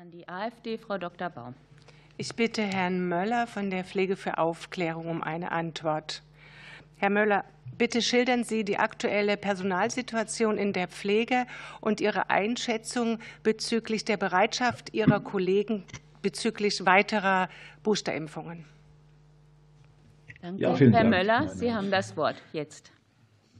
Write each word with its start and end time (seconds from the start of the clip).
An 0.00 0.12
die 0.12 0.28
AfD, 0.28 0.78
Frau 0.78 0.96
Dr. 0.96 1.28
Baum. 1.28 1.54
Ich 2.18 2.36
bitte 2.36 2.62
Herrn 2.62 3.08
Möller 3.08 3.48
von 3.48 3.68
der 3.68 3.82
Pflege 3.82 4.14
für 4.14 4.38
Aufklärung 4.38 5.08
um 5.08 5.24
eine 5.24 5.50
Antwort. 5.50 6.22
Herr 6.98 7.10
Möller, 7.10 7.44
bitte 7.78 8.00
schildern 8.00 8.44
Sie 8.44 8.64
die 8.64 8.78
aktuelle 8.78 9.36
Personalsituation 9.36 10.56
in 10.56 10.72
der 10.72 10.86
Pflege 10.86 11.46
und 11.80 12.00
Ihre 12.00 12.30
Einschätzung 12.30 13.18
bezüglich 13.42 14.04
der 14.04 14.18
Bereitschaft 14.18 14.94
Ihrer 14.94 15.18
Kollegen 15.18 15.82
bezüglich 16.22 16.86
weiterer 16.86 17.48
Boosterimpfungen. 17.82 18.66
Danke. 20.40 20.62
Ja, 20.62 20.76
Herr 20.76 20.90
Dank, 20.90 21.10
Möller, 21.10 21.48
Sie 21.48 21.74
haben 21.74 21.90
das 21.90 22.16
Wort 22.16 22.36
jetzt. 22.52 22.92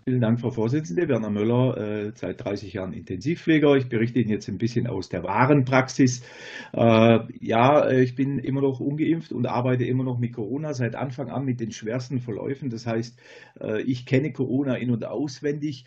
Vielen 0.08 0.22
Dank, 0.22 0.40
Frau 0.40 0.50
Vorsitzende. 0.50 1.06
Werner 1.06 1.28
Möller, 1.28 1.76
äh, 1.76 2.12
seit 2.14 2.42
30 2.42 2.72
Jahren 2.72 2.94
Intensivpfleger. 2.94 3.76
Ich 3.76 3.90
berichte 3.90 4.20
Ihnen 4.20 4.30
jetzt 4.30 4.48
ein 4.48 4.56
bisschen 4.56 4.86
aus 4.86 5.10
der 5.10 5.22
wahren 5.22 5.66
Praxis. 5.66 6.22
Äh, 6.72 7.18
ja, 7.40 7.86
äh, 7.86 8.02
ich 8.02 8.14
bin 8.14 8.38
immer 8.38 8.62
noch 8.62 8.80
ungeimpft 8.80 9.32
und 9.32 9.44
arbeite 9.44 9.84
immer 9.84 10.04
noch 10.04 10.18
mit 10.18 10.32
Corona 10.32 10.72
seit 10.72 10.96
Anfang 10.96 11.28
an 11.28 11.44
mit 11.44 11.60
den 11.60 11.72
schwersten 11.72 12.20
Verläufen. 12.20 12.70
Das 12.70 12.86
heißt, 12.86 13.20
ich 13.84 14.06
kenne 14.06 14.32
Corona 14.32 14.76
in- 14.76 14.92
und 14.92 15.04
auswendig. 15.04 15.84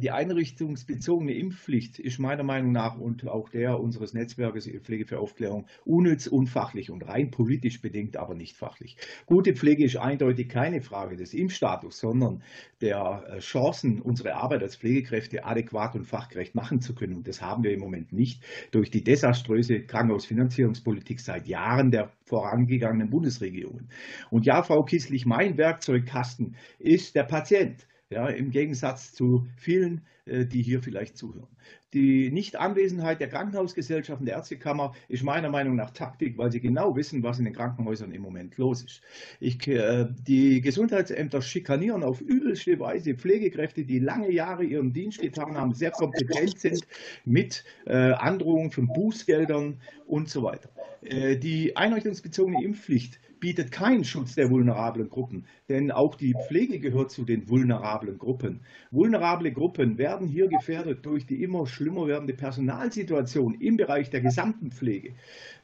Die 0.00 0.10
einrichtungsbezogene 0.10 1.34
Impfpflicht 1.34 1.98
ist 1.98 2.18
meiner 2.18 2.42
Meinung 2.42 2.72
nach 2.72 2.98
und 2.98 3.28
auch 3.28 3.50
der 3.50 3.78
unseres 3.78 4.14
Netzwerkes 4.14 4.68
Pflege 4.82 5.04
für 5.04 5.18
Aufklärung 5.18 5.66
unnütz, 5.84 6.26
unfachlich 6.26 6.90
und 6.90 7.06
rein 7.06 7.30
politisch 7.30 7.82
bedingt, 7.82 8.16
aber 8.16 8.34
nicht 8.34 8.56
fachlich. 8.56 8.96
Gute 9.26 9.54
Pflege 9.54 9.84
ist 9.84 9.98
eindeutig 9.98 10.48
keine 10.48 10.80
Frage 10.80 11.16
des 11.16 11.34
Impfstatus, 11.34 11.98
sondern 11.98 12.42
der 12.80 13.38
Chance 13.40 13.59
Chancen, 13.60 14.00
unsere 14.00 14.34
Arbeit 14.34 14.62
als 14.62 14.76
Pflegekräfte 14.76 15.44
adäquat 15.44 15.94
und 15.94 16.04
fachgerecht 16.04 16.54
machen 16.54 16.80
zu 16.80 16.94
können. 16.94 17.16
Und 17.16 17.28
das 17.28 17.42
haben 17.42 17.62
wir 17.62 17.72
im 17.72 17.80
Moment 17.80 18.12
nicht 18.12 18.42
durch 18.70 18.90
die 18.90 19.04
desaströse 19.04 19.82
Krankenhausfinanzierungspolitik 19.82 21.20
seit 21.20 21.46
Jahren 21.46 21.90
der 21.90 22.10
vorangegangenen 22.24 23.10
Bundesregierungen. 23.10 23.88
Und 24.30 24.46
ja, 24.46 24.62
Frau 24.62 24.82
Kisslich, 24.82 25.26
mein 25.26 25.58
Werkzeugkasten 25.58 26.56
ist 26.78 27.14
der 27.14 27.24
Patient. 27.24 27.86
Ja, 28.08 28.28
Im 28.28 28.50
Gegensatz 28.50 29.12
zu 29.12 29.46
vielen, 29.56 30.04
äh, 30.24 30.44
die 30.44 30.62
hier 30.62 30.82
vielleicht 30.82 31.16
zuhören. 31.16 31.48
Die 31.92 32.30
Nichtanwesenheit 32.30 33.20
der 33.20 33.28
Krankenhausgesellschaften, 33.28 34.24
der 34.24 34.36
Ärztekammer, 34.36 34.94
ist 35.08 35.24
meiner 35.24 35.50
Meinung 35.50 35.74
nach 35.74 35.90
Taktik, 35.90 36.38
weil 36.38 36.52
sie 36.52 36.60
genau 36.60 36.94
wissen, 36.94 37.24
was 37.24 37.40
in 37.40 37.46
den 37.46 37.54
Krankenhäusern 37.54 38.12
im 38.12 38.22
Moment 38.22 38.56
los 38.58 38.84
ist. 38.84 39.00
Ich, 39.40 39.66
äh, 39.66 40.06
die 40.26 40.60
Gesundheitsämter 40.60 41.42
schikanieren 41.42 42.04
auf 42.04 42.20
übelste 42.20 42.78
Weise 42.78 43.14
Pflegekräfte, 43.14 43.84
die 43.84 43.98
lange 43.98 44.30
Jahre 44.30 44.62
ihren 44.62 44.92
Dienst 44.92 45.20
getan 45.20 45.56
haben, 45.56 45.74
sehr 45.74 45.90
kompetent 45.90 46.60
sind, 46.60 46.86
mit 47.24 47.64
äh, 47.86 48.12
Androhungen 48.12 48.70
von 48.70 48.86
Bußgeldern 48.86 49.80
und 50.06 50.28
so 50.28 50.44
weiter. 50.44 50.70
Die 51.02 51.74
einrichtungsbezogene 51.76 52.62
Impfpflicht 52.62 53.18
bietet 53.40 53.72
keinen 53.72 54.04
Schutz 54.04 54.34
der 54.34 54.50
vulnerablen 54.50 55.08
Gruppen, 55.08 55.46
denn 55.68 55.90
auch 55.90 56.14
die 56.14 56.34
Pflege 56.46 56.78
gehört 56.78 57.10
zu 57.10 57.24
den 57.24 57.48
vulnerablen 57.48 58.18
Gruppen. 58.18 58.60
Vulnerable 58.90 59.50
Gruppen 59.50 59.96
werden 59.96 60.28
hier 60.28 60.46
gefährdet 60.46 61.04
durch 61.06 61.26
die 61.26 61.42
immer 61.42 61.66
schlimmer 61.80 62.06
werdende 62.06 62.34
Personalsituation 62.34 63.54
im 63.54 63.78
Bereich 63.78 64.10
der 64.10 64.20
gesamten 64.20 64.70
Pflege. 64.70 65.14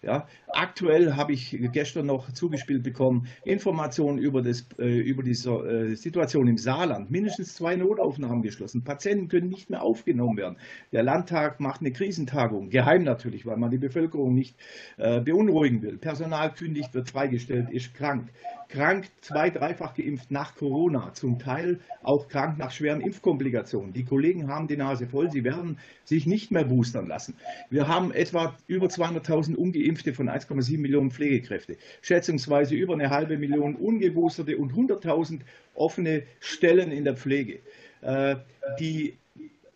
Ja, 0.03 0.27
aktuell 0.49 1.15
habe 1.15 1.33
ich 1.33 1.59
gestern 1.73 2.07
noch 2.07 2.33
zugespielt 2.33 2.83
bekommen 2.83 3.27
Informationen 3.45 4.19
über, 4.19 4.41
das, 4.41 4.67
äh, 4.79 4.99
über 4.99 5.23
die 5.23 5.33
äh, 5.33 5.95
Situation 5.95 6.49
im 6.49 6.57
Saarland. 6.57 7.11
Mindestens 7.11 7.55
zwei 7.55 7.77
Notaufnahmen 7.77 8.43
geschlossen. 8.43 8.83
Patienten 8.83 9.29
können 9.29 9.49
nicht 9.49 9.69
mehr 9.69 9.83
aufgenommen 9.83 10.39
werden. 10.39 10.57
Der 10.93 11.03
Landtag 11.03 11.61
macht 11.61 11.81
eine 11.81 11.93
Krisentagung, 11.93 12.71
geheim 12.71 13.03
natürlich, 13.03 13.45
weil 13.45 13.59
man 13.59 13.71
die 13.71 13.79
Bevölkerung 13.79 14.35
nicht 14.35 14.57
äh, 14.97 15.21
beunruhigen 15.21 15.83
will. 15.83 15.99
Personal 15.99 16.53
kündigt, 16.53 16.95
wird 16.95 17.11
freigestellt, 17.11 17.71
ist 17.71 17.95
krank 17.95 18.31
krank, 18.69 19.07
zwei-, 19.21 19.51
dreifach 19.51 19.95
geimpft 19.95 20.31
nach 20.31 20.55
Corona, 20.55 21.13
zum 21.13 21.39
Teil 21.39 21.81
auch 22.03 22.29
krank 22.29 22.59
nach 22.59 22.71
schweren 22.71 23.01
Impfkomplikationen. 23.01 23.93
Die 23.93 24.05
Kollegen 24.05 24.49
haben 24.49 24.67
die 24.67 24.77
Nase 24.77 25.07
voll, 25.07 25.31
sie 25.31 25.45
werden 25.45 25.79
sich 26.07 26.25
nicht 26.25 26.51
mehr 26.51 26.65
boostern 26.65 27.07
lassen. 27.07 27.35
Wir 27.69 27.89
haben 27.89 28.13
etwa 28.13 28.57
über 28.69 28.87
200.000 28.87 29.57
Ungeimpfte 29.57 30.15
von 30.15 30.31
1,7 30.31 30.79
Millionen 30.79 31.11
Pflegekräfte, 31.11 31.77
schätzungsweise 32.01 32.75
über 32.75 32.95
eine 32.95 33.11
halbe 33.11 33.37
Million 33.37 33.75
Ungeboosterte 33.75 34.57
und 34.57 34.73
100.000 34.73 35.41
offene 35.75 36.23
Stellen 36.41 36.93
in 36.93 37.05
der 37.05 37.17
Pflege. 37.17 37.59
Äh, 38.03 38.37
die 38.79 39.19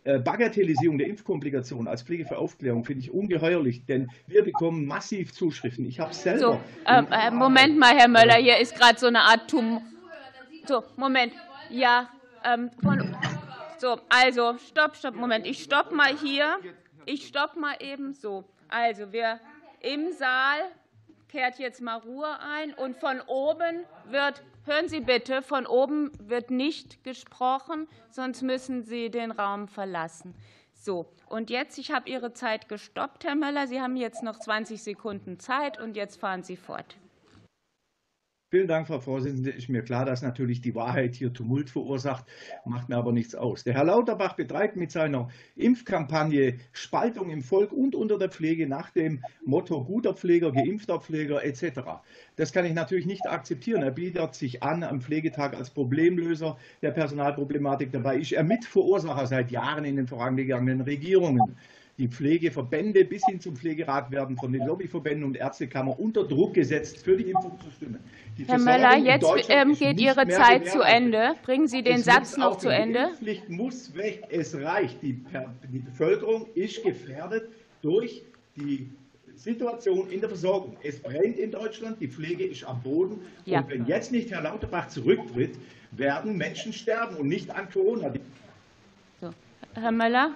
äh, 0.05 0.19
Bagatellisierung 0.19 0.99
der 0.99 1.09
Impfkomplikationen 1.09 1.89
als 1.89 2.03
Pflege 2.03 2.25
für 2.25 2.39
Aufklärung 2.39 2.85
finde 2.85 3.03
ich 3.03 3.11
ungeheuerlich, 3.11 3.85
denn 3.85 4.09
wir 4.27 4.43
bekommen 4.43 4.87
massiv 4.87 5.33
Zuschriften. 5.33 5.85
Ich 5.85 6.01
habe 6.01 6.15
selber. 6.15 6.39
So, 6.39 6.61
äh, 6.87 7.03
äh, 7.11 7.31
Moment 7.31 7.79
mal, 7.79 7.95
Herr 7.97 8.09
Möller, 8.09 8.37
hier 8.37 8.57
ist 8.59 8.75
gerade 8.77 8.99
so 8.99 9.09
eine 9.09 9.21
Art 9.21 9.51
Tum. 9.51 9.83
So, 10.67 10.83
Moment. 10.97 11.33
Ja, 11.71 12.09
ähm, 12.45 12.71
von, 12.83 13.15
so, 13.81 14.01
also, 14.09 14.57
stopp, 14.59 14.97
stopp, 14.97 15.15
Moment. 15.15 15.47
Ich 15.47 15.63
stopp 15.63 15.93
mal 15.93 16.17
hier. 16.17 16.59
Ich 17.07 17.27
stopp 17.27 17.57
mal 17.57 17.77
eben 17.81 18.15
so. 18.15 18.45
Also, 18.69 19.13
wir 19.13 19.41
im 19.81 20.13
Saal 20.13 20.61
kehrt 21.29 21.59
jetzt 21.59 21.81
mal 21.81 21.97
Ruhe 21.97 22.39
ein 22.41 22.75
und 22.75 22.97
von 22.97 23.21
oben 23.23 23.85
wird 24.07 24.43
Hören 24.67 24.89
Sie 24.89 25.01
bitte, 25.01 25.41
von 25.41 25.67
oben 25.67 26.13
wird 26.21 26.51
nicht 26.51 27.03
gesprochen, 27.03 27.89
sonst 28.11 28.43
müssen 28.43 28.85
Sie 28.85 29.11
den 29.11 29.31
Raum 29.31 29.69
verlassen. 29.69 30.35
So, 30.75 31.07
und 31.29 31.49
jetzt, 31.49 31.79
ich 31.79 31.91
habe 31.91 32.11
Ihre 32.11 32.35
Zeit 32.35 32.69
gestoppt, 32.69 33.25
Herr 33.25 33.35
Möller. 33.35 33.67
Sie 33.67 33.81
haben 33.81 33.97
jetzt 33.97 34.23
noch 34.23 34.39
20 34.39 34.83
Sekunden 34.83 35.39
Zeit 35.39 35.81
und 35.81 35.97
jetzt 35.97 36.21
fahren 36.21 36.43
Sie 36.43 36.57
fort. 36.57 36.97
Vielen 38.53 38.67
Dank, 38.67 38.89
Frau 38.89 38.99
Vorsitzende. 38.99 39.51
Ist 39.51 39.69
mir 39.69 39.83
klar, 39.83 40.05
dass 40.05 40.23
natürlich 40.23 40.61
die 40.61 40.75
Wahrheit 40.75 41.15
hier 41.15 41.33
Tumult 41.33 41.71
verursacht, 41.71 42.25
macht 42.65 42.89
mir 42.89 42.97
aber 42.97 43.13
nichts 43.13 43.37
aus. 43.37 43.63
Der 43.63 43.75
Herr 43.75 43.85
Lauterbach 43.85 44.35
betreibt 44.35 44.75
mit 44.75 44.91
seiner 44.91 45.29
Impfkampagne 45.55 46.57
Spaltung 46.73 47.31
im 47.31 47.43
Volk 47.43 47.73
und 47.73 47.95
unter 47.95 48.19
der 48.19 48.29
Pflege 48.29 48.67
nach 48.67 48.91
dem 48.91 49.23
Motto 49.47 49.85
guter 49.85 50.15
Pfleger, 50.15 50.51
geimpfter 50.51 50.99
Pfleger 50.99 51.45
etc. 51.45 52.03
Das 52.35 52.53
kann 52.53 52.65
ich 52.65 52.75
natürlich 52.75 53.07
nicht 53.07 53.25
akzeptieren. 53.29 53.85
Er 53.85 53.93
bietet 53.93 54.35
sich 54.35 54.65
an 54.65 54.83
am 54.83 55.01
Pflegetag 55.01 55.55
als 55.55 55.71
Problemlöser 55.71 56.59
der 56.83 56.91
Personalproblematik. 56.91 57.93
Dabei 57.93 58.17
ist 58.17 58.33
er 58.33 58.43
Mitverursacher 58.43 59.29
seit 59.29 59.53
Jahren 59.53 59.85
in 59.85 59.95
den 59.95 60.09
vorangegangenen 60.09 60.81
Regierungen 60.81 61.57
die 62.01 62.09
Pflegeverbände 62.09 63.05
bis 63.05 63.23
hin 63.27 63.41
zum 63.41 63.55
Pflegerat 63.55 64.11
werden 64.11 64.35
von 64.39 64.51
den 64.51 64.67
Lobbyverbänden 64.67 65.23
und 65.23 65.37
Ärztekammer 65.37 66.01
unter 66.01 66.27
Druck 66.27 66.55
gesetzt, 66.55 67.05
für 67.05 67.15
die 67.15 67.25
Impfung 67.25 67.61
zu 67.61 67.71
stimmen. 67.71 68.01
Die 68.39 68.45
Herr 68.47 68.59
Möller, 68.59 68.97
jetzt 68.97 69.31
ähm, 69.51 69.75
geht 69.75 70.01
Ihre 70.01 70.27
Zeit 70.29 70.67
zu 70.67 70.81
Ende. 70.81 71.35
Bringen 71.43 71.69
Sie 71.69 71.83
den 71.83 71.97
es 71.97 72.07
Satz 72.07 72.39
noch 72.39 72.57
zu 72.57 72.71
Ende. 72.71 73.01
Die 73.01 73.05
Impfpflicht 73.11 73.51
muss 73.51 73.95
weg. 73.95 74.23
Es 74.31 74.55
reicht. 74.55 75.03
Die, 75.03 75.23
die 75.71 75.79
Bevölkerung 75.79 76.47
ist 76.55 76.83
gefährdet 76.83 77.51
durch 77.83 78.23
die 78.57 78.89
Situation 79.37 80.09
in 80.11 80.21
der 80.21 80.31
Versorgung. 80.31 80.79
Es 80.83 81.01
brennt 81.01 81.39
in 81.39 81.51
Deutschland, 81.51 82.01
die 82.01 82.09
Pflege 82.09 82.47
ist 82.47 82.65
am 82.65 82.83
Boden. 82.83 83.21
Ja. 83.45 83.61
Und 83.61 83.69
wenn 83.69 83.85
jetzt 83.85 84.11
nicht 84.11 84.31
Herr 84.31 84.41
Lauterbach 84.41 84.89
zurücktritt, 84.89 85.59
werden 85.91 86.39
Menschen 86.39 86.73
sterben 86.73 87.17
und 87.17 87.29
nicht 87.29 87.51
an 87.51 87.69
Corona. 87.71 88.15
So. 89.21 89.35
Herr 89.75 89.93
Möller, 89.93 90.31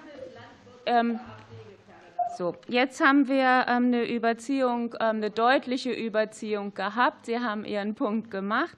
ähm, 0.85 1.19
so, 2.37 2.55
jetzt 2.67 3.01
haben 3.01 3.27
wir 3.27 3.65
ähm, 3.67 3.85
eine 3.85 4.09
Überziehung, 4.09 4.95
ähm, 4.99 5.17
eine 5.17 5.31
deutliche 5.31 5.91
Überziehung 5.91 6.73
gehabt. 6.73 7.25
Sie 7.25 7.39
haben 7.39 7.65
Ihren 7.65 7.95
Punkt 7.95 8.31
gemacht. 8.31 8.77